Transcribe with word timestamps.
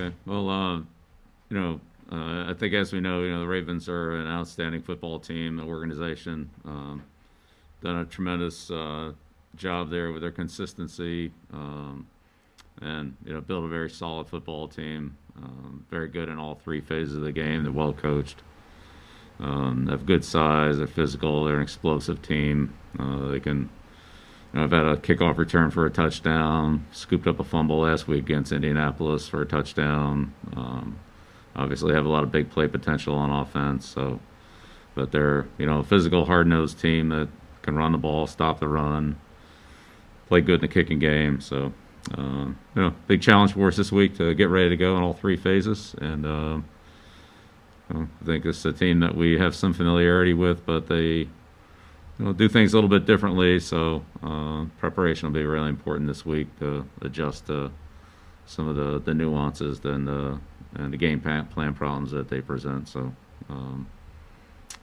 Okay. 0.00 0.14
Well, 0.26 0.48
uh, 0.48 0.76
you 0.76 0.86
know, 1.50 1.80
uh, 2.10 2.50
I 2.50 2.54
think 2.54 2.74
as 2.74 2.92
we 2.92 3.00
know, 3.00 3.22
you 3.22 3.30
know, 3.30 3.40
the 3.40 3.46
Ravens 3.46 3.88
are 3.88 4.16
an 4.16 4.26
outstanding 4.26 4.82
football 4.82 5.18
team, 5.18 5.58
an 5.58 5.66
organization. 5.68 6.50
Um, 6.64 7.02
done 7.82 7.96
a 7.96 8.04
tremendous 8.04 8.70
uh, 8.70 9.12
job 9.56 9.90
there 9.90 10.12
with 10.12 10.22
their 10.22 10.30
consistency, 10.30 11.32
um, 11.52 12.06
and 12.80 13.16
you 13.24 13.32
know, 13.32 13.40
built 13.40 13.64
a 13.64 13.68
very 13.68 13.90
solid 13.90 14.28
football 14.28 14.68
team. 14.68 15.16
Um, 15.36 15.86
very 15.90 16.08
good 16.08 16.28
in 16.28 16.38
all 16.38 16.54
three 16.54 16.80
phases 16.80 17.16
of 17.16 17.22
the 17.22 17.32
game. 17.32 17.62
They're 17.62 17.72
well 17.72 17.92
coached. 17.92 18.42
Um, 19.38 19.86
they 19.86 19.92
have 19.92 20.04
good 20.04 20.24
size. 20.24 20.78
They're 20.78 20.86
physical. 20.86 21.44
They're 21.44 21.56
an 21.56 21.62
explosive 21.62 22.22
team. 22.22 22.74
Uh, 22.98 23.28
they 23.28 23.40
can. 23.40 23.70
I've 24.52 24.72
had 24.72 24.84
a 24.84 24.96
kickoff 24.96 25.38
return 25.38 25.70
for 25.70 25.86
a 25.86 25.90
touchdown. 25.90 26.86
Scooped 26.90 27.26
up 27.26 27.38
a 27.38 27.44
fumble 27.44 27.80
last 27.80 28.08
week 28.08 28.24
against 28.24 28.50
Indianapolis 28.50 29.28
for 29.28 29.42
a 29.42 29.46
touchdown. 29.46 30.34
Um, 30.56 30.98
obviously, 31.54 31.94
have 31.94 32.04
a 32.04 32.08
lot 32.08 32.24
of 32.24 32.32
big 32.32 32.50
play 32.50 32.66
potential 32.66 33.14
on 33.14 33.30
offense. 33.30 33.86
So, 33.86 34.18
but 34.94 35.12
they're 35.12 35.46
you 35.56 35.66
know 35.66 35.78
a 35.78 35.84
physical, 35.84 36.26
hard-nosed 36.26 36.80
team 36.80 37.10
that 37.10 37.28
can 37.62 37.76
run 37.76 37.92
the 37.92 37.98
ball, 37.98 38.26
stop 38.26 38.58
the 38.58 38.68
run, 38.68 39.16
play 40.26 40.40
good 40.40 40.56
in 40.56 40.60
the 40.62 40.68
kicking 40.68 40.98
game. 40.98 41.40
So, 41.40 41.72
uh, 42.18 42.46
you 42.46 42.56
know, 42.74 42.94
big 43.06 43.22
challenge 43.22 43.52
for 43.52 43.68
us 43.68 43.76
this 43.76 43.92
week 43.92 44.16
to 44.16 44.34
get 44.34 44.48
ready 44.48 44.70
to 44.70 44.76
go 44.76 44.96
in 44.96 45.02
all 45.02 45.12
three 45.12 45.36
phases. 45.36 45.94
And 46.00 46.26
uh, 46.26 46.58
I 47.94 48.06
think 48.24 48.44
it's 48.46 48.64
a 48.64 48.72
team 48.72 49.00
that 49.00 49.14
we 49.14 49.38
have 49.38 49.54
some 49.54 49.72
familiarity 49.72 50.32
with, 50.32 50.64
but 50.66 50.88
they 50.88 51.28
you 52.20 52.26
know, 52.26 52.32
do 52.34 52.50
things 52.50 52.74
a 52.74 52.76
little 52.76 52.90
bit 52.90 53.06
differently. 53.06 53.58
So, 53.58 54.04
uh, 54.22 54.66
preparation 54.78 55.28
will 55.28 55.40
be 55.40 55.46
really 55.46 55.70
important 55.70 56.06
this 56.06 56.26
week 56.26 56.48
to 56.58 56.86
adjust 57.00 57.46
to 57.46 57.72
some 58.44 58.68
of 58.68 58.76
the, 58.76 59.00
the 59.00 59.14
nuances 59.14 59.82
and 59.84 60.06
the 60.06 60.38
and 60.74 60.92
the 60.92 60.98
game 60.98 61.20
plan, 61.20 61.46
plan 61.46 61.74
problems 61.74 62.10
that 62.12 62.28
they 62.28 62.42
present. 62.42 62.88
So, 62.88 63.12
um, 63.48 63.88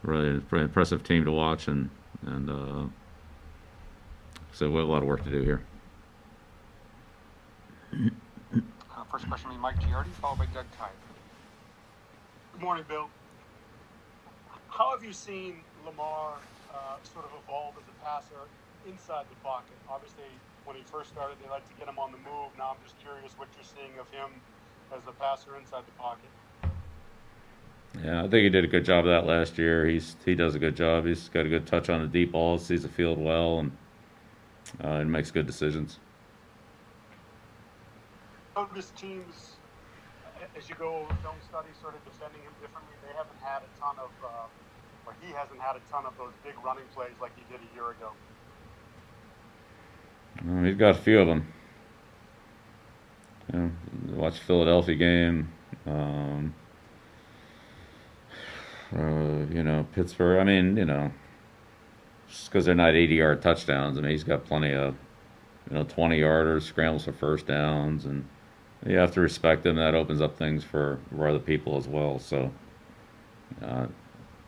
really, 0.02 0.42
really 0.50 0.66
impressive 0.66 1.04
team 1.04 1.26
to 1.26 1.32
watch 1.32 1.68
and 1.68 1.92
and 2.26 2.50
uh, 2.50 2.86
so 4.52 4.68
we 4.72 4.78
have 4.78 4.88
a 4.88 4.92
lot 4.92 5.04
of 5.04 5.08
work 5.08 5.24
to 5.24 5.30
do 5.30 5.44
here. 5.44 5.62
Uh, 7.94 9.04
first 9.12 9.28
question 9.28 9.50
will 9.50 9.58
be 9.58 9.62
Mike 9.62 9.80
Giardi, 9.82 10.10
followed 10.20 10.40
by 10.40 10.46
Doug 10.48 10.66
Kyed. 10.80 10.90
Good 12.54 12.64
morning, 12.64 12.84
Bill. 12.90 13.10
How 14.70 14.90
have 14.90 15.04
you 15.04 15.14
seen 15.14 15.58
Lamar 15.86 16.38
uh, 16.74 16.98
sort 17.04 17.26
of 17.26 17.32
evolve 17.44 17.76
as 17.78 17.88
a 17.88 17.96
passer 18.04 18.44
inside 18.88 19.26
the 19.30 19.40
pocket? 19.44 19.76
Obviously, 19.90 20.28
when 20.66 20.76
he 20.76 20.84
first 20.84 21.10
started, 21.12 21.38
they 21.44 21.50
like 21.50 21.68
to 21.68 21.76
get 21.80 21.88
him 21.88 22.00
on 22.00 22.12
the 22.12 22.18
move. 22.20 22.52
Now 22.58 22.76
I'm 22.76 22.82
just 22.84 23.00
curious 23.00 23.34
what 23.38 23.48
you're 23.56 23.68
seeing 23.68 24.00
of 24.00 24.10
him 24.10 24.30
as 24.96 25.02
a 25.08 25.12
passer 25.14 25.56
inside 25.58 25.84
the 25.86 25.98
pocket. 26.00 26.30
Yeah, 28.04 28.24
I 28.24 28.28
think 28.28 28.44
he 28.44 28.50
did 28.50 28.64
a 28.64 28.68
good 28.68 28.86
job 28.86 29.06
of 29.08 29.12
that 29.12 29.26
last 29.26 29.58
year. 29.58 29.88
He's 29.88 30.16
he 30.24 30.36
does 30.36 30.56
a 30.56 30.60
good 30.60 30.76
job. 30.76 31.06
He's 31.06 31.30
got 31.30 31.46
a 31.46 31.50
good 31.50 31.66
touch 31.66 31.90
on 31.90 32.02
the 32.02 32.08
deep 32.08 32.32
balls, 32.32 32.66
sees 32.66 32.84
the 32.84 32.90
field 32.90 33.18
well, 33.18 33.60
and 33.60 33.72
uh, 34.84 35.02
and 35.02 35.12
makes 35.12 35.32
good 35.32 35.48
decisions. 35.48 36.00
Notice 38.56 38.92
teams, 38.98 39.56
as 40.58 40.68
you 40.70 40.76
go 40.76 40.96
over 40.98 41.14
film 41.22 41.36
studies, 41.48 41.74
sort 41.82 41.96
of 41.96 42.04
defending 42.06 42.42
him 42.42 42.54
differently. 42.62 42.94
They 43.06 43.14
haven't 43.16 43.40
had 43.42 43.62
a 43.62 43.80
ton 43.80 43.96
of, 44.02 44.10
uh, 44.26 44.50
he 45.22 45.32
hasn't 45.34 45.60
had 45.60 45.76
a 45.76 45.82
ton 45.92 46.06
of 46.06 46.18
those 46.18 46.34
big 46.44 46.54
running 46.64 46.84
plays 46.96 47.12
like 47.22 47.32
he 47.36 47.44
did 47.52 47.62
a 47.62 47.76
year 47.76 47.92
ago. 47.92 48.12
He's 50.66 50.78
got 50.78 50.92
a 50.92 51.00
few 51.00 51.20
of 51.20 51.28
them. 51.28 51.54
Know, 53.52 53.72
watch 54.10 54.40
Philadelphia 54.40 54.96
game. 54.96 55.52
Um, 55.86 56.54
uh, 58.96 59.46
you 59.54 59.64
know, 59.64 59.86
Pittsburgh. 59.94 60.40
I 60.40 60.44
mean, 60.44 60.78
you 60.78 60.86
know, 60.86 61.12
just 62.30 62.50
because 62.50 62.66
they're 62.66 62.76
not 62.76 62.96
80 62.96 63.16
yard 63.16 63.42
touchdowns. 63.42 63.98
I 63.98 64.02
mean, 64.02 64.12
he's 64.12 64.24
got 64.24 64.46
plenty 64.46 64.74
of, 64.74 64.96
you 65.70 65.76
know, 65.76 65.84
20 65.84 66.20
yarders, 66.20 66.64
scrambles 66.64 67.06
for 67.06 67.14
first 67.14 67.48
downs, 67.48 68.06
and 68.06 68.28
you 68.86 68.98
have 68.98 69.14
to 69.14 69.22
respect 69.22 69.66
him. 69.66 69.76
That 69.78 69.96
opens 69.96 70.22
up 70.22 70.38
things 70.38 70.64
for, 70.64 71.00
for 71.16 71.28
other 71.28 71.40
people 71.40 71.78
as 71.78 71.88
well. 71.88 72.20
So, 72.20 72.52
uh, 73.62 73.88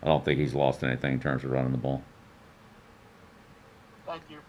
I 0.02 0.08
don't 0.08 0.24
think 0.24 0.40
he's 0.40 0.54
lost 0.54 0.84
anything 0.84 1.14
in 1.14 1.20
terms 1.20 1.44
of 1.44 1.52
running 1.52 1.72
the 1.72 1.78
ball. 1.78 2.02
Thank 4.06 4.24
you. 4.30 4.40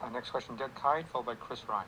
Uh, 0.00 0.08
next 0.10 0.30
question, 0.30 0.56
Doug 0.56 0.74
Kyed, 0.74 1.06
followed 1.08 1.26
by 1.26 1.34
Chris 1.34 1.68
Ryan. 1.68 1.86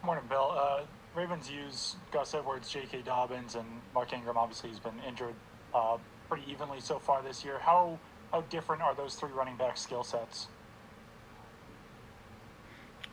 Good 0.00 0.06
Morning, 0.06 0.24
Bill. 0.28 0.52
Uh, 0.56 0.82
Ravens 1.14 1.50
use 1.50 1.96
Gus 2.10 2.34
Edwards, 2.34 2.68
J.K. 2.68 3.02
Dobbins, 3.02 3.54
and 3.54 3.66
Mark 3.94 4.12
Ingram. 4.12 4.36
Obviously, 4.36 4.70
he's 4.70 4.80
been 4.80 5.00
injured 5.06 5.34
uh, 5.72 5.96
pretty 6.28 6.50
evenly 6.50 6.80
so 6.80 6.98
far 6.98 7.22
this 7.22 7.44
year. 7.44 7.58
How 7.60 7.98
how 8.32 8.40
different 8.42 8.82
are 8.82 8.94
those 8.94 9.14
three 9.14 9.30
running 9.30 9.56
back 9.56 9.76
skill 9.76 10.02
sets? 10.02 10.48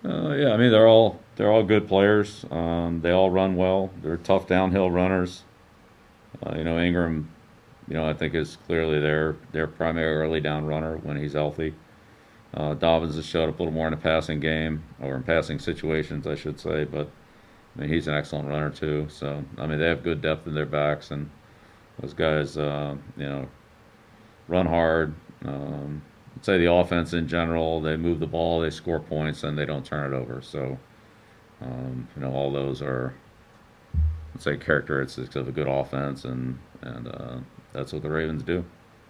Uh, 0.03 0.34
yeah, 0.34 0.51
I 0.51 0.57
mean 0.57 0.72
they're 0.72 0.88
all 0.88 1.19
they're 1.35 1.51
all 1.51 1.63
good 1.63 1.88
players. 1.88 2.44
Um, 2.50 3.01
they 3.01 3.11
all 3.11 3.29
run 3.29 3.56
well. 3.56 3.91
They're 4.01 4.17
tough 4.17 4.47
downhill 4.47 4.90
runners. 4.90 5.44
Uh, 6.45 6.55
you 6.57 6.63
know 6.63 6.79
Ingram, 6.79 7.29
you 7.87 7.93
know 7.93 8.07
I 8.07 8.13
think 8.13 8.33
is 8.33 8.57
clearly 8.67 8.99
their 8.99 9.35
their 9.51 9.67
primary 9.67 10.15
early 10.15 10.41
down 10.41 10.65
runner 10.65 10.97
when 10.97 11.17
he's 11.17 11.33
healthy. 11.33 11.73
Uh, 12.53 12.73
Dobbins 12.73 13.15
has 13.15 13.25
showed 13.25 13.47
up 13.47 13.59
a 13.59 13.63
little 13.63 13.73
more 13.73 13.87
in 13.87 13.91
the 13.91 13.97
passing 13.97 14.39
game 14.39 14.83
or 15.01 15.15
in 15.15 15.23
passing 15.23 15.57
situations, 15.59 16.27
I 16.27 16.35
should 16.35 16.59
say. 16.59 16.83
But 16.83 17.09
I 17.75 17.81
mean 17.81 17.89
he's 17.89 18.07
an 18.07 18.13
excellent 18.13 18.49
runner 18.49 18.69
too. 18.69 19.07
So 19.09 19.43
I 19.57 19.67
mean 19.67 19.79
they 19.79 19.87
have 19.87 20.03
good 20.03 20.21
depth 20.21 20.47
in 20.47 20.53
their 20.55 20.65
backs, 20.65 21.11
and 21.11 21.29
those 21.99 22.13
guys, 22.13 22.57
uh, 22.57 22.95
you 23.17 23.23
know, 23.23 23.47
run 24.47 24.65
hard. 24.65 25.13
Um, 25.45 26.01
I'd 26.35 26.45
say 26.45 26.57
the 26.57 26.71
offense 26.71 27.13
in 27.13 27.27
general, 27.27 27.81
they 27.81 27.97
move 27.97 28.19
the 28.19 28.27
ball, 28.27 28.61
they 28.61 28.69
score 28.69 28.99
points, 28.99 29.43
and 29.43 29.57
they 29.57 29.65
don't 29.65 29.85
turn 29.85 30.13
it 30.13 30.15
over. 30.15 30.41
So, 30.41 30.77
um, 31.61 32.07
you 32.15 32.21
know, 32.21 32.31
all 32.31 32.51
those 32.51 32.81
are, 32.81 33.13
let's 34.33 34.43
say, 34.43 34.57
characteristics 34.57 35.35
of 35.35 35.47
a 35.47 35.51
good 35.51 35.67
offense, 35.67 36.25
and 36.25 36.59
and 36.81 37.07
uh, 37.07 37.37
that's 37.73 37.93
what 37.93 38.01
the 38.01 38.09
Ravens 38.09 38.43
do. 38.43 38.63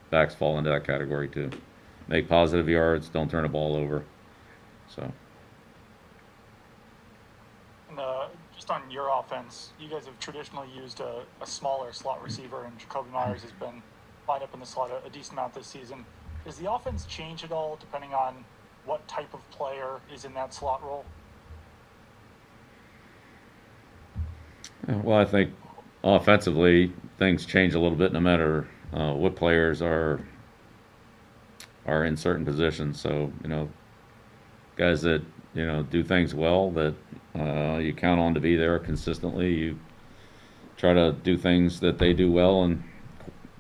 Backs 0.10 0.36
fall 0.36 0.58
into 0.58 0.70
that 0.70 0.86
category 0.86 1.30
too. 1.30 1.50
Make 2.08 2.28
positive 2.28 2.68
yards, 2.68 3.10
don't 3.10 3.30
turn 3.30 3.44
the 3.44 3.50
ball 3.50 3.76
over. 3.76 4.04
So, 4.90 5.12
uh, 7.98 8.28
just 8.56 8.70
on 8.70 8.90
your 8.90 9.10
offense, 9.10 9.72
you 9.80 9.88
guys 9.88 10.06
have 10.06 10.20
traditionally 10.20 10.68
used 10.76 11.00
a, 11.00 11.24
a 11.42 11.46
smaller 11.46 11.94
slot 11.94 12.22
receiver, 12.24 12.66
and 12.66 12.78
Jakobi 12.80 13.12
Meyers 13.12 13.42
has 13.44 13.52
been 13.54 13.82
lined 14.28 14.44
up 14.44 14.54
in 14.54 14.60
the 14.60 14.66
slot 14.66 14.92
a, 14.92 15.06
a 15.06 15.10
decent 15.10 15.34
amount 15.34 15.54
this 15.54 15.68
season. 15.68 16.06
Does 16.44 16.58
the 16.58 16.72
offense 16.72 17.06
change 17.06 17.44
at 17.44 17.52
all 17.52 17.78
depending 17.80 18.14
on 18.14 18.44
what 18.86 19.08
type 19.08 19.34
of 19.34 19.48
player 19.52 20.00
is 20.14 20.26
in 20.26 20.34
that 20.34 20.54
slot 20.54 20.84
role? 20.84 21.06
Well, 25.04 25.18
I 25.18 25.26
think 25.26 25.54
offensively 26.04 26.92
things 27.18 27.46
change 27.46 27.76
a 27.76 27.80
little 27.80 27.98
bit 27.98 28.14
no 28.14 28.20
matter 28.20 28.68
uh, 28.94 29.14
what 29.14 29.36
players 29.36 29.82
are 29.82 30.22
are 31.86 32.06
in 32.06 32.16
certain 32.16 32.46
positions. 32.46 33.00
So 33.00 33.32
you 33.44 33.50
know, 33.50 33.70
guys 34.76 35.02
that 35.02 35.22
you 35.54 35.66
know 35.66 35.84
do 35.84 36.04
things 36.04 36.34
well 36.34 36.72
that 36.72 36.96
uh, 37.38 37.78
you 37.78 37.94
count 37.94 38.20
on 38.20 38.34
to 38.34 38.40
be 38.40 38.56
there 38.56 38.80
consistently. 38.80 39.54
You 39.54 39.80
try 40.78 40.94
to 40.94 41.12
do 41.12 41.38
things 41.38 41.80
that 41.80 41.98
they 41.98 42.14
do 42.14 42.32
well 42.32 42.64
and 42.64 42.84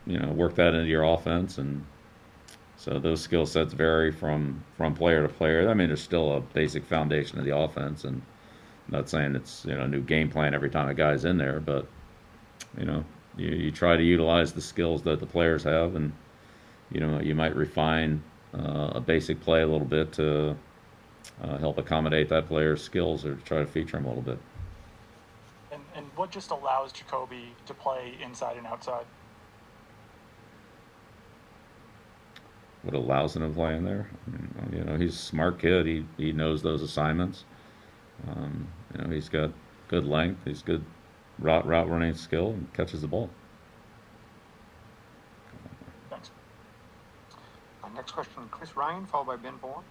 you 0.06 0.18
know 0.18 0.31
work 0.31 0.56
that 0.56 0.74
into 0.74 0.90
your 0.90 1.03
offense 1.03 1.58
and 1.58 1.86
so 2.81 2.97
those 2.97 3.22
skill 3.22 3.46
sets 3.46 3.74
vary 3.74 4.12
from 4.12 4.64
from 4.75 4.96
player 4.96 5.22
to 5.22 5.31
player. 5.31 5.70
I 5.70 5.75
mean, 5.75 5.90
there's 5.90 6.02
still 6.02 6.38
a 6.38 6.41
basic 6.41 6.84
foundation 6.84 7.38
of 7.38 7.46
the 7.46 7.56
offense, 7.56 8.06
and 8.06 8.24
I'm 8.87 8.97
not 8.97 9.09
saying 9.09 9.35
it's 9.35 9.66
you 9.66 9.75
know 9.75 9.83
a 9.83 9.87
new 9.87 10.01
game 10.01 10.29
plan 10.29 10.53
every 10.53 10.69
time 10.69 10.89
a 10.89 10.93
guy's 10.93 11.25
in 11.25 11.37
there, 11.37 11.59
but 11.59 11.87
you 12.78 12.85
know 12.85 13.03
you, 13.37 13.49
you 13.49 13.72
try 13.72 13.95
to 13.95 14.03
utilize 14.03 14.53
the 14.53 14.61
skills 14.61 15.01
that 15.03 15.19
the 15.19 15.25
players 15.25 15.63
have, 15.63 15.95
and 15.95 16.11
you 16.91 16.99
know 16.99 17.19
you 17.19 17.35
might 17.35 17.55
refine 17.55 18.22
uh, 18.53 18.91
a 18.95 18.99
basic 18.99 19.39
play 19.41 19.61
a 19.61 19.67
little 19.67 19.87
bit 19.87 20.11
to 20.13 20.55
uh, 21.43 21.57
help 21.57 21.78
accommodate 21.78 22.29
that 22.29 22.47
player's 22.47 22.83
skills 22.83 23.25
or 23.25 23.35
to 23.35 23.41
try 23.43 23.59
to 23.59 23.66
feature 23.66 23.97
him 23.97 24.05
a 24.05 24.07
little 24.07 24.23
bit. 24.23 24.39
And, 25.72 25.81
and 25.95 26.05
what 26.16 26.31
just 26.31 26.51
allows 26.51 26.91
Jakobi 26.91 27.45
to 27.66 27.73
play 27.73 28.13
inside 28.22 28.57
and 28.57 28.67
outside? 28.67 29.05
What 32.83 32.95
allows 32.95 33.35
him 33.35 33.43
to 33.43 33.49
play 33.49 33.75
in 33.75 33.85
there? 33.85 34.09
I 34.28 34.31
mean, 34.31 34.69
you 34.73 34.83
know, 34.83 34.97
he's 34.97 35.13
a 35.13 35.19
smart 35.19 35.59
kid. 35.59 35.85
He 35.85 36.05
he 36.17 36.31
knows 36.31 36.63
those 36.63 36.81
assignments. 36.81 37.45
Um, 38.28 38.68
you 38.94 39.02
know, 39.03 39.09
he's 39.09 39.29
got 39.29 39.52
good 39.88 40.06
length. 40.06 40.41
He's 40.46 40.62
good 40.62 40.85
route 41.40 41.66
route 41.66 41.90
running 41.90 42.14
skill 42.14 42.52
and 42.52 42.73
catches 42.73 43.02
the 43.02 43.08
ball. 43.08 43.29
Thanks. 46.09 46.32
Uh, 47.84 47.90
next 47.90 48.12
question, 48.12 48.47
Chris 48.52 48.76
Ryan, 48.76 49.06
followed 49.06 49.28
by 49.28 49.38
Ben 49.38 49.58
Bourne. 49.58 49.85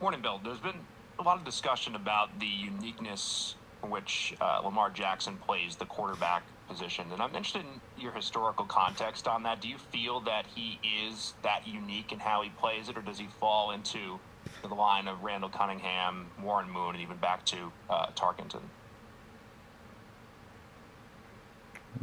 Morning, 0.00 0.20
Bill. 0.22 0.40
There's 0.42 0.60
been 0.60 0.86
a 1.18 1.22
lot 1.22 1.38
of 1.38 1.44
discussion 1.44 1.94
about 1.94 2.38
the 2.38 2.46
uniqueness 2.46 3.56
in 3.82 3.90
which 3.90 4.34
uh, 4.40 4.60
Lamar 4.64 4.90
Jackson 4.90 5.38
plays 5.38 5.76
the 5.76 5.86
quarterback 5.86 6.48
position, 6.68 7.12
and 7.12 7.22
I'm 7.22 7.34
interested 7.34 7.62
in 7.64 7.80
your 7.96 8.12
historical 8.12 8.66
context 8.66 9.28
on 9.28 9.44
that. 9.44 9.60
Do 9.60 9.68
you 9.68 9.78
feel 9.78 10.20
that 10.22 10.48
he 10.54 10.80
is 10.82 11.34
that 11.42 11.66
unique 11.66 12.12
in 12.12 12.20
how 12.20 12.42
he 12.42 12.50
plays 12.50 12.88
it, 12.88 12.98
or 12.98 13.02
does 13.02 13.18
he 13.18 13.28
fall 13.28 13.70
into 13.70 14.20
the 14.66 14.74
line 14.74 15.08
of 15.08 15.22
Randall 15.22 15.50
Cunningham, 15.50 16.26
Warren 16.42 16.70
Moon, 16.70 16.94
and 16.94 17.02
even 17.02 17.16
back 17.16 17.44
to 17.46 17.72
uh, 17.88 18.06
Tarkenton? 18.14 18.62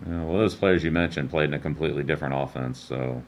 Yeah, 0.08 0.24
well, 0.24 0.40
those 0.40 0.56
players 0.56 0.84
you 0.84 0.92
mentioned 0.92 1.30
played 1.30 1.46
in 1.46 1.54
a 1.54 1.60
completely 1.60 2.04
different 2.04 2.34
offense. 2.36 2.80
So 2.80 3.24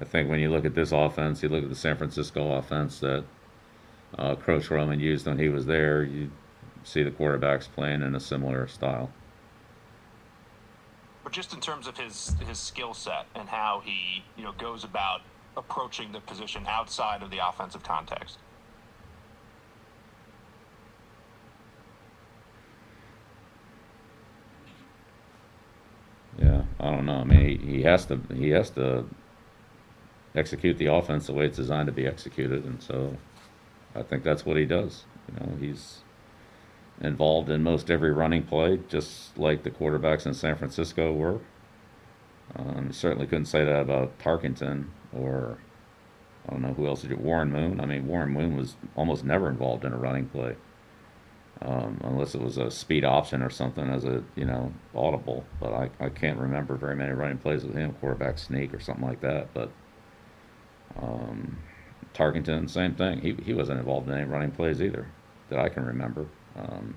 I 0.00 0.04
think 0.04 0.28
when 0.28 0.40
you 0.40 0.50
look 0.50 0.64
at 0.64 0.74
this 0.74 0.92
offense, 0.92 1.42
you 1.42 1.48
look 1.48 1.64
at 1.64 1.68
the 1.68 1.76
San 1.76 1.96
Francisco 1.96 2.52
offense 2.52 3.00
that 3.00 3.24
uh, 4.16 4.36
Coach 4.36 4.70
Roman 4.70 5.00
used 5.00 5.26
when 5.26 5.38
he 5.38 5.48
was 5.48 5.66
there, 5.66 6.02
you 6.02 6.30
see 6.84 7.02
the 7.02 7.10
quarterbacks 7.10 7.68
playing 7.70 8.02
in 8.02 8.14
a 8.14 8.20
similar 8.20 8.68
style. 8.68 9.10
But 11.24 11.32
just 11.32 11.52
in 11.52 11.60
terms 11.60 11.88
of 11.88 11.98
his 11.98 12.36
his 12.46 12.58
skill 12.58 12.94
set 12.94 13.26
and 13.34 13.48
how 13.48 13.82
he 13.84 14.22
you 14.36 14.44
know 14.44 14.52
goes 14.52 14.84
about 14.84 15.22
approaching 15.56 16.12
the 16.12 16.20
position 16.20 16.64
outside 16.68 17.22
of 17.22 17.30
the 17.30 17.46
offensive 17.46 17.82
context. 17.82 18.38
Yeah, 26.38 26.64
I 26.78 26.90
don't 26.90 27.06
know. 27.06 27.20
I 27.20 27.24
mean, 27.24 27.58
he, 27.60 27.76
he 27.76 27.82
has 27.82 28.04
to 28.06 28.20
he 28.34 28.50
has 28.50 28.70
to 28.70 29.06
execute 30.34 30.76
the 30.76 30.92
offense 30.92 31.26
the 31.26 31.32
way 31.32 31.46
it's 31.46 31.56
designed 31.56 31.86
to 31.86 31.92
be 31.92 32.06
executed, 32.06 32.64
and 32.64 32.82
so 32.82 33.16
I 33.94 34.02
think 34.02 34.22
that's 34.22 34.44
what 34.44 34.56
he 34.56 34.66
does. 34.66 35.04
You 35.28 35.40
know, 35.40 35.56
he's 35.58 36.00
involved 37.00 37.48
in 37.48 37.62
most 37.62 37.90
every 37.90 38.12
running 38.12 38.42
play, 38.42 38.80
just 38.88 39.36
like 39.38 39.62
the 39.62 39.70
quarterbacks 39.70 40.26
in 40.26 40.34
San 40.34 40.56
Francisco 40.56 41.12
were. 41.12 41.40
Um, 42.54 42.92
certainly 42.92 43.26
couldn't 43.26 43.46
say 43.46 43.64
that 43.64 43.80
about 43.80 44.18
Tarkenton 44.18 44.86
or 45.12 45.58
I 46.46 46.52
don't 46.52 46.62
know 46.62 46.74
who 46.74 46.86
else 46.86 47.02
did 47.02 47.12
it. 47.12 47.20
Warren 47.20 47.50
Moon. 47.50 47.80
I 47.80 47.86
mean, 47.86 48.06
Warren 48.06 48.30
Moon 48.30 48.56
was 48.56 48.76
almost 48.94 49.24
never 49.24 49.48
involved 49.48 49.84
in 49.84 49.92
a 49.92 49.96
running 49.96 50.26
play, 50.26 50.54
um, 51.60 52.00
unless 52.04 52.34
it 52.34 52.40
was 52.40 52.56
a 52.56 52.70
speed 52.70 53.04
option 53.04 53.42
or 53.42 53.50
something 53.50 53.88
as 53.88 54.04
a 54.04 54.22
you 54.36 54.44
know 54.44 54.72
audible. 54.94 55.44
But 55.58 55.72
I, 55.72 55.90
I 55.98 56.08
can't 56.08 56.38
remember 56.38 56.76
very 56.76 56.94
many 56.94 57.12
running 57.12 57.38
plays 57.38 57.64
with 57.64 57.74
him, 57.74 57.94
quarterback 57.94 58.38
sneak 58.38 58.72
or 58.72 58.80
something 58.80 59.04
like 59.04 59.20
that. 59.22 59.52
But 59.54 59.70
um, 61.02 61.58
Tarkenton, 62.14 62.70
same 62.70 62.94
thing. 62.94 63.20
He 63.20 63.36
he 63.44 63.52
wasn't 63.52 63.80
involved 63.80 64.08
in 64.08 64.14
any 64.14 64.24
running 64.24 64.52
plays 64.52 64.80
either 64.80 65.06
that 65.50 65.58
I 65.58 65.68
can 65.68 65.84
remember. 65.84 66.26
Um, 66.56 66.96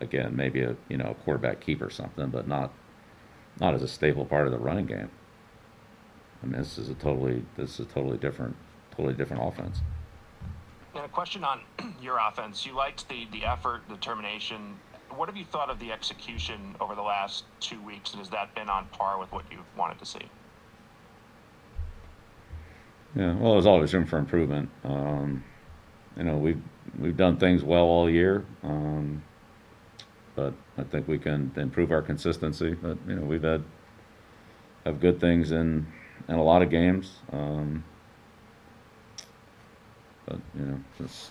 again, 0.00 0.34
maybe 0.34 0.62
a 0.62 0.74
you 0.88 0.96
know 0.96 1.10
a 1.10 1.14
quarterback 1.14 1.60
keep 1.60 1.82
or 1.82 1.90
something, 1.90 2.30
but 2.30 2.48
not 2.48 2.72
not 3.60 3.74
as 3.74 3.82
a 3.82 3.88
staple 3.88 4.24
part 4.24 4.46
of 4.46 4.52
the 4.52 4.58
running 4.58 4.86
game. 4.86 5.10
I 6.42 6.46
mean, 6.46 6.58
this 6.58 6.78
is 6.78 6.88
a 6.88 6.94
totally 6.94 7.44
this 7.56 7.74
is 7.74 7.80
a 7.80 7.84
totally 7.86 8.18
different 8.18 8.56
totally 8.90 9.14
different 9.14 9.42
offense. 9.42 9.80
And 10.94 11.04
a 11.04 11.08
question 11.08 11.44
on 11.44 11.60
your 12.00 12.18
offense. 12.18 12.64
You 12.64 12.74
liked 12.74 13.08
the 13.08 13.26
the 13.32 13.44
effort, 13.44 13.82
the 13.88 13.94
determination. 13.94 14.78
What 15.14 15.28
have 15.28 15.36
you 15.36 15.44
thought 15.44 15.70
of 15.70 15.78
the 15.78 15.92
execution 15.92 16.74
over 16.80 16.94
the 16.94 17.02
last 17.02 17.44
two 17.60 17.80
weeks? 17.82 18.10
And 18.10 18.18
has 18.18 18.28
that 18.30 18.54
been 18.54 18.68
on 18.68 18.86
par 18.86 19.18
with 19.18 19.32
what 19.32 19.44
you 19.50 19.58
wanted 19.76 19.98
to 20.00 20.06
see? 20.06 20.28
Yeah, 23.14 23.34
well, 23.36 23.52
there's 23.52 23.66
always 23.66 23.94
room 23.94 24.04
for 24.04 24.18
improvement. 24.18 24.68
Um, 24.84 25.42
you 26.16 26.24
know, 26.24 26.36
we've 26.36 26.62
we've 26.98 27.16
done 27.16 27.38
things 27.38 27.62
well 27.62 27.84
all 27.84 28.10
year, 28.10 28.44
um, 28.62 29.22
but 30.36 30.54
I 30.78 30.84
think 30.84 31.08
we 31.08 31.18
can 31.18 31.50
improve 31.56 31.90
our 31.90 32.02
consistency. 32.02 32.74
But 32.74 32.98
you 33.08 33.16
know, 33.16 33.22
we've 33.22 33.42
had 33.42 33.64
have 34.84 35.00
good 35.00 35.20
things 35.20 35.50
in 35.50 35.86
in 36.28 36.36
a 36.36 36.42
lot 36.42 36.62
of 36.62 36.70
games. 36.70 37.16
Um, 37.32 37.82
but 40.26 40.38
you 40.56 40.64
know, 40.64 40.80
it's, 41.00 41.30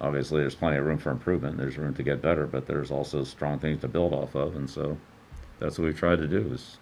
obviously 0.00 0.40
there's 0.40 0.54
plenty 0.54 0.76
of 0.76 0.84
room 0.84 0.98
for 0.98 1.10
improvement. 1.10 1.56
There's 1.56 1.78
room 1.78 1.94
to 1.94 2.02
get 2.02 2.20
better, 2.20 2.46
but 2.46 2.66
there's 2.66 2.90
also 2.90 3.24
strong 3.24 3.58
things 3.58 3.80
to 3.80 3.88
build 3.88 4.12
off 4.12 4.34
of, 4.34 4.54
and 4.56 4.68
so 4.68 4.98
that's 5.58 5.78
what 5.78 5.86
we've 5.86 5.98
tried 5.98 6.18
to 6.18 6.26
do 6.26 6.52
is 6.52 6.78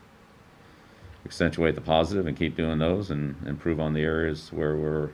accentuate 1.25 1.75
the 1.75 1.81
positive 1.81 2.27
and 2.27 2.37
keep 2.37 2.57
doing 2.57 2.79
those 2.79 3.11
and 3.11 3.37
improve 3.47 3.79
on 3.79 3.93
the 3.93 4.01
areas 4.01 4.53
where 4.53 4.75
we're 4.77 5.11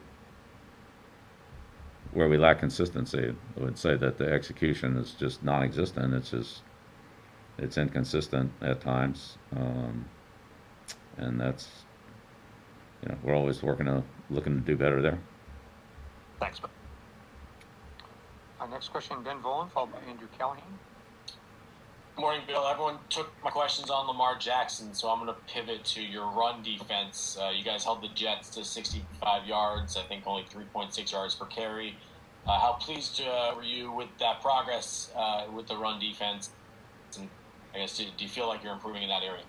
where 2.12 2.28
we 2.28 2.36
lack 2.36 2.58
consistency. 2.58 3.34
I 3.56 3.60
would 3.60 3.78
say 3.78 3.96
that 3.96 4.18
the 4.18 4.30
execution 4.30 4.96
is 4.96 5.12
just 5.12 5.42
non-existent. 5.42 6.14
It's 6.14 6.30
just 6.30 6.62
it's 7.58 7.76
inconsistent 7.76 8.52
at 8.62 8.80
times, 8.80 9.36
um, 9.56 10.04
and 11.16 11.40
that's 11.40 11.68
you 13.02 13.08
know 13.08 13.18
we're 13.22 13.34
always 13.34 13.62
working 13.62 13.86
to 13.86 14.02
looking 14.30 14.54
to 14.54 14.60
do 14.60 14.76
better 14.76 15.02
there. 15.02 15.18
Thanks. 16.40 16.60
Uh, 18.60 18.66
next 18.66 18.88
question, 18.88 19.22
Ben 19.22 19.38
Volin, 19.40 19.70
followed 19.70 19.92
by 19.92 19.98
Andrew 20.08 20.28
Callahan. 20.36 20.62
Morning, 22.18 22.42
Bill. 22.48 22.66
Everyone 22.66 22.98
took 23.10 23.30
my 23.44 23.50
questions 23.50 23.90
on 23.90 24.08
Lamar 24.08 24.36
Jackson, 24.36 24.92
so 24.92 25.08
I'm 25.08 25.24
going 25.24 25.32
to 25.32 25.40
pivot 25.52 25.84
to 25.84 26.02
your 26.02 26.26
run 26.26 26.64
defense. 26.64 27.38
Uh, 27.40 27.50
you 27.56 27.62
guys 27.62 27.84
held 27.84 28.02
the 28.02 28.08
Jets 28.08 28.48
to 28.50 28.64
65 28.64 29.46
yards, 29.46 29.96
I 29.96 30.02
think 30.02 30.26
only 30.26 30.42
3.6 30.42 31.12
yards 31.12 31.36
per 31.36 31.44
carry. 31.46 31.94
Uh, 32.44 32.58
how 32.58 32.72
pleased 32.72 33.22
uh, 33.22 33.52
were 33.54 33.62
you 33.62 33.92
with 33.92 34.08
that 34.18 34.40
progress 34.40 35.12
uh, 35.14 35.44
with 35.54 35.68
the 35.68 35.76
run 35.76 36.00
defense? 36.00 36.50
And 37.16 37.28
I 37.72 37.78
guess 37.78 37.96
do, 37.96 38.04
do 38.16 38.24
you 38.24 38.30
feel 38.30 38.48
like 38.48 38.64
you're 38.64 38.72
improving 38.72 39.04
in 39.04 39.08
that 39.10 39.22
area? 39.22 39.44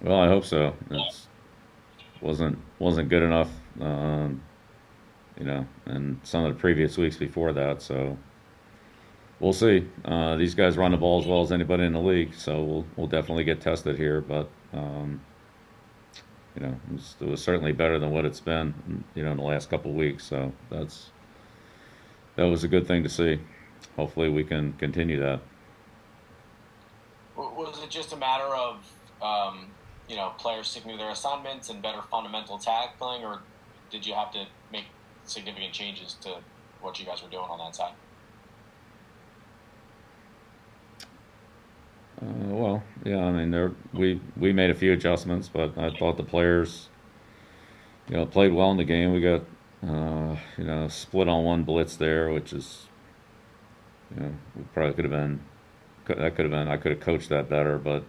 Well, 0.00 0.18
I 0.18 0.28
hope 0.28 0.46
so. 0.46 0.74
It 0.90 1.14
wasn't 2.22 2.56
wasn't 2.78 3.10
good 3.10 3.22
enough, 3.22 3.50
um, 3.82 4.40
you 5.38 5.44
know, 5.44 5.66
and 5.84 6.18
some 6.22 6.46
of 6.46 6.54
the 6.54 6.58
previous 6.58 6.96
weeks 6.96 7.18
before 7.18 7.52
that. 7.52 7.82
So 7.82 8.16
we'll 9.40 9.52
see. 9.52 9.88
Uh, 10.04 10.36
these 10.36 10.54
guys 10.54 10.76
run 10.76 10.92
the 10.92 10.96
ball 10.96 11.20
as 11.20 11.26
well 11.26 11.42
as 11.42 11.50
anybody 11.50 11.84
in 11.84 11.92
the 11.92 12.00
league, 12.00 12.34
so 12.34 12.62
we'll 12.62 12.86
we'll 12.96 13.06
definitely 13.06 13.44
get 13.44 13.60
tested 13.60 13.96
here. 13.96 14.20
But 14.20 14.48
um, 14.72 15.20
you 16.54 16.62
know, 16.62 16.80
it 17.20 17.26
was, 17.26 17.42
certainly 17.42 17.72
better 17.72 17.98
than 17.98 18.10
what 18.10 18.24
it's 18.24 18.40
been, 18.40 19.04
you 19.14 19.24
know, 19.24 19.32
in 19.32 19.36
the 19.36 19.42
last 19.42 19.70
couple 19.70 19.92
weeks. 19.92 20.24
So 20.24 20.52
that's 20.70 21.10
that 22.36 22.44
was 22.44 22.64
a 22.64 22.68
good 22.68 22.86
thing 22.86 23.02
to 23.02 23.08
see. 23.08 23.40
Hopefully, 23.96 24.28
we 24.28 24.44
can 24.44 24.74
continue 24.74 25.18
that. 25.20 25.40
Was 27.36 27.82
it 27.82 27.90
just 27.90 28.12
a 28.12 28.16
matter 28.16 28.54
of 28.54 28.92
um, 29.22 29.70
you 30.08 30.16
know 30.16 30.32
players 30.38 30.68
sticking 30.68 30.90
to 30.92 30.96
their 30.98 31.10
assignments 31.10 31.70
and 31.70 31.80
better 31.80 32.02
fundamental 32.10 32.58
tackling, 32.58 33.24
or 33.24 33.40
did 33.90 34.06
you 34.06 34.14
have 34.14 34.32
to 34.32 34.46
make 34.72 34.84
significant 35.24 35.72
changes 35.72 36.16
to 36.20 36.36
what 36.80 36.98
you 36.98 37.06
guys 37.06 37.22
were 37.22 37.30
doing 37.30 37.44
on 37.48 37.58
that 37.58 37.76
side? 37.76 37.92
Uh, 42.22 42.49
well, 42.60 42.82
yeah, 43.04 43.24
I 43.24 43.32
mean, 43.32 43.50
there 43.50 43.72
we 43.92 44.20
we 44.36 44.52
made 44.52 44.70
a 44.70 44.74
few 44.74 44.92
adjustments, 44.92 45.48
but 45.48 45.76
I 45.78 45.90
thought 45.90 46.16
the 46.16 46.22
players, 46.22 46.88
you 48.08 48.16
know, 48.16 48.26
played 48.26 48.52
well 48.52 48.70
in 48.70 48.76
the 48.76 48.84
game. 48.84 49.12
We 49.12 49.20
got, 49.20 49.42
uh, 49.82 50.36
you 50.58 50.64
know, 50.64 50.88
split 50.88 51.28
on 51.28 51.44
one 51.44 51.62
blitz 51.62 51.96
there, 51.96 52.30
which 52.30 52.52
is, 52.52 52.86
you 54.14 54.22
know, 54.22 54.34
we 54.56 54.62
probably 54.74 54.94
could 54.94 55.04
have 55.04 55.12
been, 55.12 55.40
that 56.06 56.36
could 56.36 56.44
have 56.44 56.50
been, 56.52 56.68
I 56.68 56.76
could 56.76 56.92
have 56.92 57.00
coached 57.00 57.30
that 57.30 57.48
better, 57.48 57.78
but, 57.78 58.04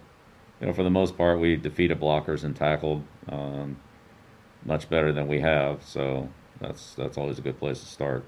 you 0.60 0.66
know, 0.66 0.72
for 0.74 0.82
the 0.82 0.90
most 0.90 1.16
part, 1.16 1.40
we 1.40 1.56
defeated 1.56 1.98
blockers 1.98 2.44
and 2.44 2.54
tackled 2.54 3.04
um, 3.28 3.78
much 4.64 4.88
better 4.90 5.12
than 5.12 5.28
we 5.28 5.40
have. 5.40 5.82
So 5.82 6.28
that's 6.60 6.94
that's 6.94 7.16
always 7.16 7.38
a 7.38 7.42
good 7.42 7.58
place 7.58 7.80
to 7.80 7.86
start. 7.86 8.24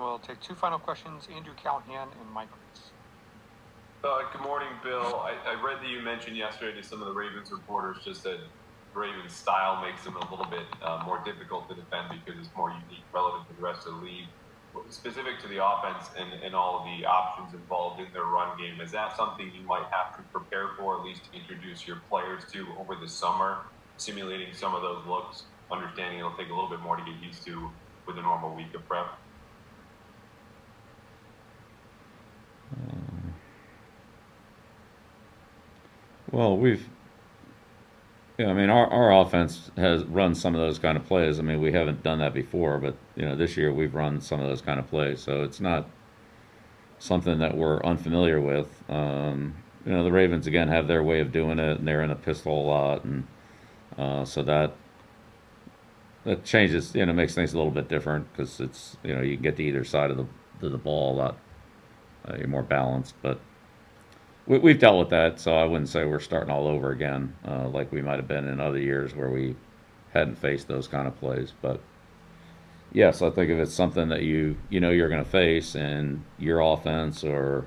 We'll 0.00 0.18
take 0.18 0.40
two 0.40 0.54
final 0.54 0.78
questions, 0.78 1.28
Andrew 1.36 1.52
Callahan 1.62 2.08
and 2.08 2.30
Mike 2.32 2.48
Reiss. 2.48 2.90
Uh, 4.02 4.22
good 4.32 4.40
morning, 4.40 4.68
Bill. 4.82 5.20
I, 5.20 5.36
I 5.44 5.62
read 5.62 5.82
that 5.82 5.90
you 5.90 6.00
mentioned 6.00 6.38
yesterday 6.38 6.80
to 6.80 6.86
some 6.86 7.02
of 7.02 7.06
the 7.08 7.12
Ravens 7.12 7.52
reporters 7.52 7.98
just 8.02 8.22
that 8.24 8.38
Ravens 8.94 9.34
style 9.34 9.84
makes 9.84 10.02
them 10.02 10.16
a 10.16 10.30
little 10.30 10.46
bit 10.46 10.64
uh, 10.82 11.02
more 11.04 11.20
difficult 11.22 11.68
to 11.68 11.74
defend 11.74 12.08
because 12.08 12.40
it's 12.40 12.48
more 12.56 12.70
unique 12.70 13.04
relative 13.12 13.46
to 13.48 13.54
the 13.54 13.60
rest 13.60 13.86
of 13.86 13.96
the 13.96 14.00
league. 14.00 14.24
Specific 14.88 15.38
to 15.42 15.48
the 15.48 15.62
offense 15.62 16.08
and, 16.16 16.32
and 16.42 16.54
all 16.54 16.80
of 16.80 16.84
the 16.86 17.04
options 17.04 17.52
involved 17.52 18.00
in 18.00 18.10
their 18.14 18.24
run 18.24 18.56
game, 18.56 18.80
is 18.80 18.90
that 18.92 19.14
something 19.18 19.52
you 19.54 19.66
might 19.68 19.84
have 19.90 20.16
to 20.16 20.22
prepare 20.32 20.70
for, 20.78 20.96
at 20.96 21.04
least 21.04 21.28
introduce 21.34 21.86
your 21.86 22.00
players 22.08 22.44
to 22.52 22.66
over 22.78 22.96
the 22.96 23.08
summer, 23.08 23.58
simulating 23.98 24.54
some 24.54 24.74
of 24.74 24.80
those 24.80 25.04
looks, 25.06 25.42
understanding 25.70 26.20
it'll 26.20 26.32
take 26.40 26.48
a 26.48 26.54
little 26.54 26.70
bit 26.70 26.80
more 26.80 26.96
to 26.96 27.04
get 27.04 27.20
used 27.20 27.44
to 27.44 27.70
with 28.06 28.16
a 28.16 28.22
normal 28.22 28.56
week 28.56 28.72
of 28.74 28.88
prep? 28.88 29.06
Well, 36.32 36.56
we've, 36.56 36.88
Yeah, 38.38 38.48
I 38.48 38.54
mean, 38.54 38.70
our, 38.70 38.86
our 38.86 39.20
offense 39.20 39.70
has 39.76 40.02
run 40.04 40.34
some 40.34 40.54
of 40.54 40.60
those 40.62 40.78
kind 40.78 40.96
of 40.96 41.04
plays. 41.04 41.38
I 41.38 41.42
mean, 41.42 41.60
we 41.60 41.72
haven't 41.72 42.02
done 42.02 42.20
that 42.20 42.32
before, 42.32 42.78
but, 42.78 42.96
you 43.14 43.26
know, 43.26 43.36
this 43.36 43.56
year 43.56 43.70
we've 43.72 43.94
run 43.94 44.20
some 44.22 44.40
of 44.40 44.48
those 44.48 44.62
kind 44.62 44.80
of 44.80 44.88
plays. 44.88 45.20
So 45.20 45.42
it's 45.42 45.60
not 45.60 45.90
something 46.98 47.38
that 47.38 47.56
we're 47.56 47.82
unfamiliar 47.82 48.40
with. 48.40 48.82
Um, 48.88 49.56
you 49.84 49.92
know, 49.92 50.04
the 50.04 50.12
Ravens, 50.12 50.46
again, 50.46 50.68
have 50.68 50.88
their 50.88 51.02
way 51.02 51.20
of 51.20 51.32
doing 51.32 51.58
it, 51.58 51.78
and 51.78 51.86
they're 51.88 52.02
in 52.02 52.10
a 52.10 52.16
pistol 52.16 52.62
a 52.62 52.66
lot. 52.66 53.04
And 53.04 53.26
uh, 53.98 54.24
so 54.24 54.42
that 54.42 54.74
that 56.24 56.44
changes, 56.44 56.94
you 56.94 57.04
know, 57.06 57.12
makes 57.12 57.34
things 57.34 57.52
a 57.52 57.56
little 57.56 57.72
bit 57.72 57.88
different 57.88 58.30
because 58.32 58.60
it's, 58.60 58.96
you 59.02 59.14
know, 59.14 59.22
you 59.22 59.36
can 59.36 59.42
get 59.42 59.56
to 59.56 59.62
either 59.64 59.84
side 59.84 60.10
of 60.10 60.16
the, 60.16 60.26
of 60.66 60.72
the 60.72 60.78
ball 60.78 61.14
a 61.14 61.16
lot. 61.16 61.38
Uh, 62.28 62.36
you're 62.36 62.48
more 62.48 62.62
balanced, 62.62 63.14
but 63.22 63.40
we, 64.46 64.58
we've 64.58 64.78
dealt 64.78 64.98
with 64.98 65.10
that, 65.10 65.40
so 65.40 65.54
I 65.54 65.64
wouldn't 65.64 65.88
say 65.88 66.04
we're 66.04 66.20
starting 66.20 66.50
all 66.50 66.66
over 66.66 66.90
again, 66.90 67.34
uh, 67.46 67.68
like 67.68 67.92
we 67.92 68.02
might 68.02 68.16
have 68.16 68.28
been 68.28 68.48
in 68.48 68.60
other 68.60 68.78
years 68.78 69.14
where 69.14 69.30
we 69.30 69.56
hadn't 70.12 70.36
faced 70.36 70.68
those 70.68 70.88
kind 70.88 71.06
of 71.06 71.18
plays. 71.18 71.52
But 71.60 71.80
yes, 72.92 73.22
I 73.22 73.30
think 73.30 73.50
if 73.50 73.58
it's 73.58 73.74
something 73.74 74.08
that 74.08 74.22
you 74.22 74.56
you 74.68 74.80
know 74.80 74.90
you're 74.90 75.08
going 75.08 75.24
to 75.24 75.30
face 75.30 75.74
and 75.74 76.24
your 76.38 76.60
offense 76.60 77.24
or 77.24 77.66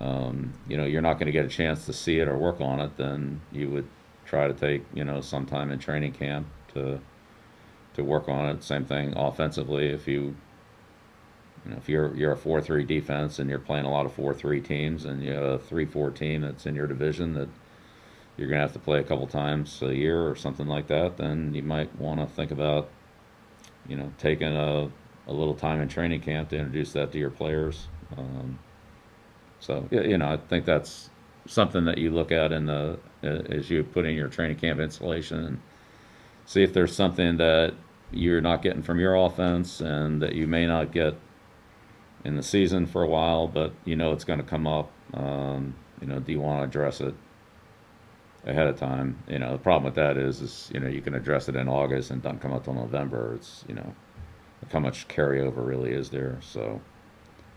um, 0.00 0.52
you 0.68 0.76
know 0.76 0.84
you're 0.84 1.02
not 1.02 1.14
going 1.14 1.26
to 1.26 1.32
get 1.32 1.44
a 1.44 1.48
chance 1.48 1.86
to 1.86 1.92
see 1.92 2.18
it 2.18 2.28
or 2.28 2.36
work 2.36 2.60
on 2.60 2.80
it, 2.80 2.96
then 2.96 3.40
you 3.52 3.70
would 3.70 3.88
try 4.24 4.48
to 4.48 4.54
take 4.54 4.84
you 4.94 5.04
know 5.04 5.20
some 5.20 5.46
time 5.46 5.70
in 5.70 5.78
training 5.78 6.12
camp 6.12 6.46
to 6.74 7.00
to 7.94 8.02
work 8.02 8.28
on 8.28 8.48
it. 8.48 8.62
Same 8.62 8.84
thing 8.84 9.16
offensively, 9.16 9.88
if 9.88 10.08
you 10.08 10.36
you 11.64 11.70
know, 11.70 11.76
if 11.76 11.88
you're 11.88 12.14
you're 12.14 12.32
a 12.32 12.36
four 12.36 12.60
three 12.60 12.84
defense 12.84 13.38
and 13.38 13.48
you're 13.48 13.58
playing 13.58 13.86
a 13.86 13.90
lot 13.90 14.06
of 14.06 14.12
four 14.12 14.34
three 14.34 14.60
teams 14.60 15.04
and 15.04 15.22
you 15.22 15.32
have 15.32 15.42
a 15.44 15.58
three 15.58 15.86
four 15.86 16.10
team 16.10 16.42
that's 16.42 16.66
in 16.66 16.74
your 16.74 16.86
division 16.86 17.34
that 17.34 17.48
you're 18.36 18.48
gonna 18.48 18.60
have 18.60 18.72
to 18.72 18.78
play 18.78 18.98
a 18.98 19.04
couple 19.04 19.26
times 19.26 19.80
a 19.82 19.94
year 19.94 20.28
or 20.28 20.34
something 20.36 20.66
like 20.66 20.88
that, 20.88 21.16
then 21.16 21.54
you 21.54 21.62
might 21.62 21.94
want 21.98 22.20
to 22.20 22.26
think 22.26 22.50
about, 22.50 22.88
you 23.88 23.96
know, 23.96 24.12
taking 24.18 24.54
a 24.54 24.90
a 25.26 25.32
little 25.32 25.54
time 25.54 25.80
in 25.80 25.88
training 25.88 26.20
camp 26.20 26.50
to 26.50 26.56
introduce 26.56 26.92
that 26.92 27.12
to 27.12 27.18
your 27.18 27.30
players. 27.30 27.86
Um, 28.16 28.58
so 29.60 29.88
you 29.90 30.18
know, 30.18 30.28
I 30.28 30.36
think 30.36 30.66
that's 30.66 31.08
something 31.46 31.86
that 31.86 31.98
you 31.98 32.10
look 32.10 32.30
at 32.30 32.52
in 32.52 32.66
the 32.66 32.98
as 33.22 33.70
you 33.70 33.82
put 33.84 34.04
in 34.04 34.14
your 34.14 34.28
training 34.28 34.58
camp 34.58 34.80
installation 34.80 35.44
and 35.44 35.60
see 36.44 36.62
if 36.62 36.74
there's 36.74 36.94
something 36.94 37.38
that 37.38 37.74
you're 38.10 38.42
not 38.42 38.60
getting 38.60 38.82
from 38.82 39.00
your 39.00 39.14
offense 39.14 39.80
and 39.80 40.20
that 40.20 40.34
you 40.34 40.46
may 40.46 40.66
not 40.66 40.92
get 40.92 41.14
in 42.24 42.36
the 42.36 42.42
season 42.42 42.86
for 42.86 43.02
a 43.02 43.08
while, 43.08 43.46
but 43.46 43.72
you 43.84 43.96
know 43.96 44.12
it's 44.12 44.24
going 44.24 44.38
to 44.38 44.44
come 44.44 44.66
up. 44.66 44.90
Um, 45.12 45.74
you 46.00 46.06
know, 46.06 46.18
do 46.18 46.32
you 46.32 46.40
want 46.40 46.60
to 46.60 46.64
address 46.64 47.00
it 47.00 47.14
ahead 48.46 48.66
of 48.66 48.78
time? 48.78 49.22
You 49.28 49.38
know, 49.38 49.52
the 49.52 49.58
problem 49.58 49.84
with 49.84 49.94
that 49.94 50.16
is, 50.16 50.40
is 50.40 50.70
you 50.72 50.80
know 50.80 50.88
you 50.88 51.00
can 51.00 51.14
address 51.14 51.48
it 51.48 51.56
in 51.56 51.68
August 51.68 52.10
and 52.10 52.22
don't 52.22 52.40
come 52.40 52.52
up 52.52 52.64
till 52.64 52.74
November. 52.74 53.34
It's 53.34 53.64
you 53.68 53.74
know, 53.74 53.94
how 54.72 54.80
much 54.80 55.06
carryover 55.08 55.64
really 55.66 55.92
is 55.92 56.10
there? 56.10 56.38
So, 56.40 56.80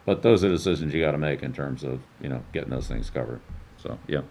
but 0.05 0.21
those 0.21 0.43
are 0.43 0.49
decisions 0.49 0.93
you 0.93 1.01
got 1.03 1.11
to 1.11 1.17
make 1.17 1.43
in 1.43 1.53
terms 1.53 1.83
of 1.83 2.01
you 2.21 2.29
know 2.29 2.43
getting 2.53 2.69
those 2.69 2.87
things 2.87 3.09
covered. 3.09 3.41
So 3.77 3.97
yeah, 4.07 4.21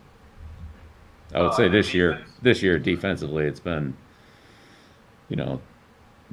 I 1.34 1.40
would 1.40 1.50
Uh, 1.50 1.56
say 1.56 1.68
this 1.68 1.94
year, 1.94 2.24
this 2.42 2.62
year 2.62 2.78
defensively, 2.78 3.44
it's 3.46 3.60
been 3.60 3.96
you 5.28 5.36
know 5.36 5.60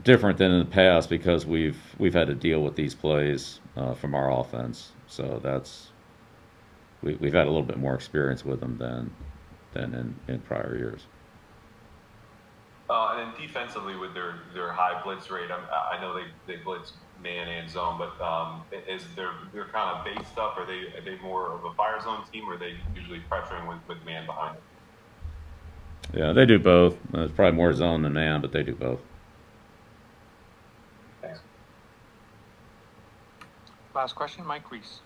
different 0.01 0.37
than 0.37 0.51
in 0.51 0.59
the 0.59 0.65
past 0.65 1.09
because 1.09 1.45
we've 1.45 1.79
we've 1.99 2.13
had 2.13 2.27
to 2.27 2.35
deal 2.35 2.63
with 2.63 2.75
these 2.75 2.95
plays 2.95 3.59
uh, 3.75 3.93
from 3.93 4.15
our 4.15 4.31
offense. 4.31 4.91
So 5.07 5.39
that's 5.43 5.89
we, 7.01 7.15
we've 7.15 7.33
had 7.33 7.45
a 7.45 7.49
little 7.49 7.65
bit 7.65 7.77
more 7.77 7.93
experience 7.93 8.43
with 8.43 8.59
them 8.59 8.77
than 8.77 9.13
than 9.73 9.93
in, 9.93 10.33
in 10.33 10.39
prior 10.41 10.75
years. 10.77 11.01
Uh, 12.89 13.15
and 13.15 13.33
then 13.33 13.41
defensively 13.41 13.95
with 13.95 14.13
their, 14.13 14.35
their 14.53 14.71
high 14.71 15.01
blitz 15.03 15.31
rate, 15.31 15.49
I'm, 15.49 15.63
I 15.71 15.99
know 16.01 16.13
they, 16.13 16.25
they 16.45 16.61
blitz 16.61 16.93
man 17.23 17.47
and 17.47 17.69
zone, 17.69 17.97
but 17.97 18.21
um, 18.23 18.61
is 18.87 19.03
their 19.15 19.31
their 19.53 19.65
kind 19.65 19.97
of 19.97 20.05
based 20.05 20.37
up? 20.37 20.57
Are 20.57 20.65
they 20.65 20.95
are 20.97 21.01
they 21.03 21.17
more 21.21 21.53
of 21.53 21.63
a 21.63 21.73
fire 21.73 22.01
zone 22.01 22.23
team, 22.31 22.47
or 22.47 22.55
are 22.55 22.57
they 22.57 22.75
usually 22.95 23.21
pressuring 23.31 23.67
with, 23.67 23.77
with 23.87 24.03
man 24.05 24.25
behind 24.25 24.57
it? 24.57 24.63
Yeah, 26.19 26.33
they 26.33 26.45
do 26.45 26.59
both. 26.59 26.97
Uh, 27.13 27.21
it's 27.21 27.33
probably 27.33 27.55
more 27.55 27.73
zone 27.73 28.01
than 28.01 28.13
man, 28.13 28.41
but 28.41 28.51
they 28.51 28.63
do 28.63 28.75
both. 28.75 28.99
Last 33.95 34.15
question, 34.15 34.43
Mike 34.43 34.71
Reiss. 34.71 35.01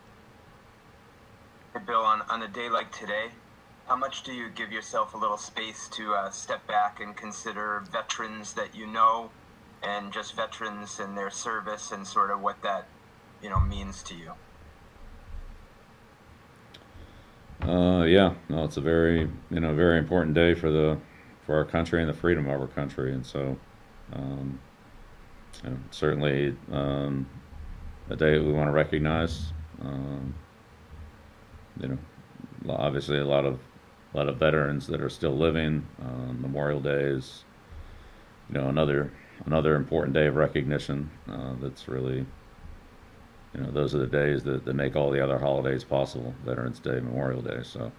Hey, 1.73 1.81
Bill, 1.85 1.99
on, 1.99 2.21
on 2.29 2.41
a 2.41 2.47
day 2.47 2.69
like 2.69 2.89
today, 2.97 3.27
how 3.85 3.97
much 3.97 4.23
do 4.23 4.31
you 4.31 4.49
give 4.49 4.71
yourself 4.71 5.13
a 5.13 5.17
little 5.17 5.37
space 5.37 5.89
to 5.89 6.13
uh, 6.13 6.29
step 6.29 6.65
back 6.67 7.01
and 7.01 7.15
consider 7.15 7.83
veterans 7.91 8.53
that 8.53 8.73
you 8.73 8.87
know 8.87 9.29
and 9.83 10.13
just 10.13 10.37
veterans 10.37 10.99
and 11.01 11.17
their 11.17 11.29
service 11.29 11.91
and 11.91 12.07
sort 12.07 12.31
of 12.31 12.39
what 12.39 12.61
that, 12.63 12.87
you 13.43 13.49
know, 13.49 13.59
means 13.59 14.01
to 14.03 14.15
you? 14.15 14.31
Uh, 17.61 18.03
yeah, 18.03 18.35
no, 18.47 18.63
it's 18.63 18.77
a 18.77 18.81
very 18.81 19.27
you 19.49 19.59
know 19.59 19.73
very 19.73 19.97
important 19.97 20.33
day 20.33 20.53
for 20.53 20.71
the 20.71 20.97
for 21.45 21.55
our 21.55 21.65
country 21.65 21.99
and 21.99 22.07
the 22.07 22.13
freedom 22.13 22.47
of 22.47 22.61
our 22.61 22.67
country, 22.67 23.13
and 23.13 23.25
so 23.25 23.57
um, 24.13 24.59
you 25.63 25.71
know, 25.71 25.77
certainly 25.91 26.55
um, 26.71 27.27
a 28.09 28.15
day 28.15 28.37
that 28.37 28.43
we 28.43 28.53
want 28.53 28.67
to 28.67 28.71
recognize. 28.71 29.53
Um, 29.81 30.33
you 31.79 31.87
know, 31.89 31.97
obviously 32.69 33.19
a 33.19 33.25
lot 33.25 33.45
of 33.45 33.59
a 34.13 34.17
lot 34.17 34.29
of 34.29 34.37
veterans 34.37 34.87
that 34.87 35.01
are 35.01 35.09
still 35.09 35.35
living. 35.37 35.85
Um, 36.01 36.41
Memorial 36.41 36.79
Day 36.79 37.03
is 37.03 37.43
you 38.49 38.59
know 38.59 38.69
another 38.69 39.11
another 39.45 39.75
important 39.75 40.13
day 40.13 40.27
of 40.27 40.35
recognition. 40.35 41.09
Uh, 41.29 41.53
that's 41.61 41.87
really 41.87 42.25
you 43.53 43.61
know, 43.61 43.71
those 43.71 43.95
are 43.95 43.99
the 43.99 44.07
days 44.07 44.43
that, 44.43 44.65
that 44.65 44.73
make 44.73 44.95
all 44.95 45.09
the 45.09 45.23
other 45.23 45.39
holidays 45.39 45.83
possible. 45.83 46.33
Veterans 46.45 46.79
Day, 46.79 46.99
Memorial 46.99 47.41
Day. 47.41 47.59
So, 47.63 47.91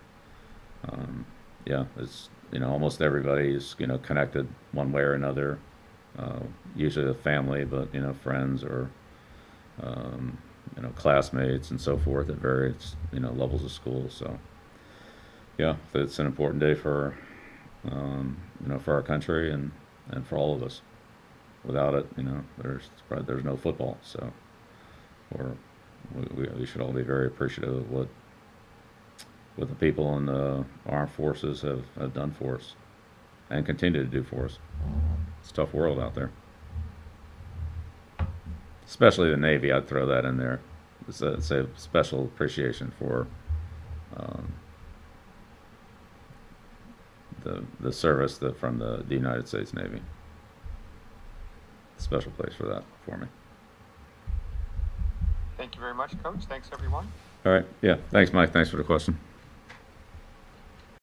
um, 0.88 1.26
yeah, 1.66 1.84
it's 1.96 2.28
you 2.52 2.60
know 2.60 2.70
almost 2.70 3.02
everybody 3.02 3.54
is 3.54 3.74
you 3.78 3.86
know 3.86 3.98
connected 3.98 4.48
one 4.72 4.92
way 4.92 5.02
or 5.02 5.14
another. 5.14 5.58
Uh, 6.18 6.40
usually 6.76 7.06
the 7.06 7.14
family, 7.14 7.64
but 7.64 7.92
you 7.94 8.00
know 8.00 8.12
friends 8.12 8.62
or 8.62 8.90
um, 9.82 10.38
you 10.76 10.82
know 10.82 10.90
classmates 10.90 11.70
and 11.70 11.80
so 11.80 11.96
forth 11.96 12.28
at 12.30 12.36
various 12.36 12.96
you 13.12 13.20
know 13.20 13.32
levels 13.32 13.64
of 13.64 13.70
school. 13.70 14.08
So, 14.10 14.38
yeah, 15.58 15.76
it's 15.94 16.18
an 16.18 16.26
important 16.26 16.60
day 16.60 16.74
for 16.74 17.16
um, 17.90 18.36
you 18.62 18.68
know 18.68 18.78
for 18.78 18.94
our 18.94 19.02
country 19.02 19.52
and 19.52 19.70
and 20.10 20.26
for 20.26 20.36
all 20.36 20.54
of 20.54 20.62
us. 20.62 20.80
Without 21.64 21.94
it, 21.94 22.06
you 22.16 22.22
know, 22.22 22.44
there's 22.58 22.88
there's 23.10 23.44
no 23.44 23.56
football. 23.56 23.98
So 24.02 24.32
we, 26.14 26.22
we, 26.34 26.48
we 26.60 26.66
should 26.66 26.80
all 26.80 26.92
be 26.92 27.02
very 27.02 27.26
appreciative 27.26 27.74
of 27.74 27.90
what 27.90 28.08
what 29.56 29.68
the 29.68 29.74
people 29.74 30.16
in 30.16 30.26
the 30.26 30.64
armed 30.86 31.10
forces 31.10 31.62
have, 31.62 31.84
have 31.98 32.14
done 32.14 32.30
for 32.30 32.54
us 32.56 32.74
and 33.50 33.66
continue 33.66 34.04
to 34.04 34.08
do 34.08 34.22
for 34.22 34.44
us. 34.44 34.58
It's 35.40 35.50
a 35.50 35.54
tough 35.54 35.74
world 35.74 35.98
out 35.98 36.14
there. 36.14 36.30
Especially 38.88 39.30
the 39.30 39.36
Navy, 39.36 39.70
I'd 39.70 39.86
throw 39.86 40.06
that 40.06 40.24
in 40.24 40.38
there. 40.38 40.60
It's 41.06 41.20
a, 41.20 41.34
it's 41.34 41.50
a 41.50 41.68
special 41.76 42.24
appreciation 42.24 42.90
for 42.98 43.26
um, 44.16 44.50
the 47.44 47.62
the 47.80 47.92
service 47.92 48.38
that 48.38 48.58
from 48.58 48.78
the, 48.78 49.04
the 49.06 49.14
United 49.14 49.46
States 49.46 49.74
Navy. 49.74 50.00
Special 51.98 52.32
place 52.32 52.54
for 52.54 52.66
that 52.66 52.82
for 53.04 53.18
me. 53.18 53.26
Thank 55.58 55.74
you 55.74 55.80
very 55.80 55.94
much, 55.94 56.20
Coach. 56.22 56.44
Thanks, 56.48 56.70
everyone. 56.72 57.06
All 57.44 57.52
right. 57.52 57.66
Yeah. 57.82 57.96
Thanks, 58.10 58.32
Mike. 58.32 58.52
Thanks 58.52 58.70
for 58.70 58.78
the 58.78 58.84
question. 58.84 59.18